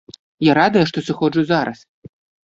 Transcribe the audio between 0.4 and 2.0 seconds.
Я радая, што сыходжу зараз.